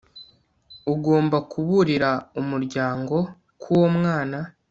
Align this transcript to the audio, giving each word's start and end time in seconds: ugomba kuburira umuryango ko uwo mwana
ugomba 0.93 1.37
kuburira 1.51 2.11
umuryango 2.41 3.15
ko 3.61 3.67
uwo 3.75 3.87
mwana 3.97 4.37